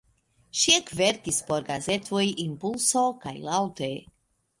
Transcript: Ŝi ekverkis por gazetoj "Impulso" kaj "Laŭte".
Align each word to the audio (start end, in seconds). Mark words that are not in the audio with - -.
Ŝi 0.59 0.71
ekverkis 0.77 1.37
por 1.49 1.67
gazetoj 1.67 2.23
"Impulso" 2.45 3.05
kaj 3.27 3.35
"Laŭte". 3.51 3.91